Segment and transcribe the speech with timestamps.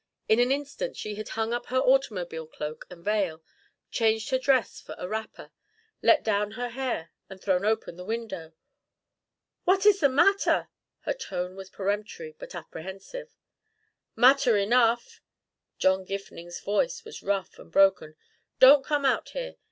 [0.27, 3.43] In an instant she had hung up her automobile cloak and veil,
[3.91, 5.51] changed her dress for a wrapper,
[6.01, 8.53] let down her hair and thrown open the window.
[9.63, 10.69] "What is the matter?"
[11.01, 13.37] Her tone was peremptory but apprehensive.
[14.15, 15.21] "Matter enough!"
[15.77, 18.15] John Gifning's voice was rough and broken.
[18.59, 19.57] "Don't come out here.